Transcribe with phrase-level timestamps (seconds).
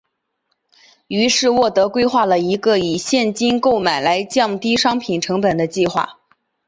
[1.09, 6.17] 于是沃德规划了一个以现金购买来降低商品成本的计划。